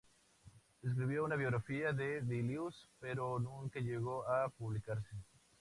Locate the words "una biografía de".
1.23-2.21